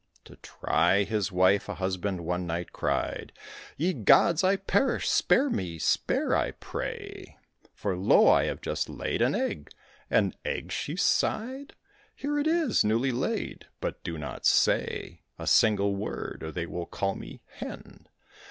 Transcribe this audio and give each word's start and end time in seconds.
To 0.25 0.35
try 0.37 1.03
his 1.03 1.31
wife, 1.31 1.69
a 1.69 1.75
husband 1.75 2.25
one 2.25 2.47
night 2.47 2.73
cried, 2.73 3.31
"Ye 3.77 3.93
gods, 3.93 4.43
I 4.43 4.55
perish! 4.55 5.07
spare 5.07 5.47
me, 5.47 5.77
spare, 5.77 6.35
I 6.35 6.53
pray: 6.53 7.37
For, 7.75 7.95
lo! 7.95 8.27
I 8.27 8.45
have 8.45 8.61
just 8.61 8.89
laid 8.89 9.21
an 9.21 9.35
egg." 9.35 9.69
"An 10.09 10.33
egg?" 10.43 10.71
she 10.71 10.95
sighed. 10.95 11.75
"Here 12.15 12.39
it 12.39 12.47
is 12.47 12.83
newly 12.83 13.11
laid: 13.11 13.67
but 13.79 14.03
do 14.03 14.17
not 14.17 14.43
say 14.47 15.21
A 15.37 15.45
single 15.45 15.95
word, 15.95 16.41
or 16.41 16.51
they 16.51 16.65
will 16.65 16.87
call 16.87 17.13
me 17.13 17.43
'hen.' 17.57 18.07